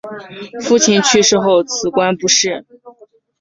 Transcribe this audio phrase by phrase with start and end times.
[0.63, 2.65] 父亲去世后辞官不仕。